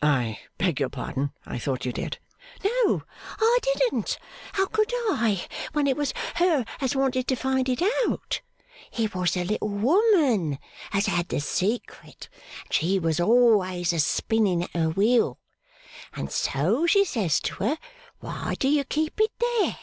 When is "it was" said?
5.86-6.14, 8.92-9.32